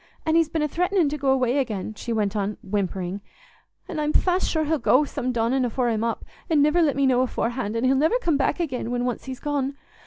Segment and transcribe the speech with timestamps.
[0.25, 3.21] An' he's been a threatenin' to go away again," she went on, whimpering,
[3.87, 7.05] "an' I'm fast sure he'll go some dawnin' afore I'm up, an' niver let me
[7.05, 9.77] know aforehand, an' he'll niver come back again when once he's gone.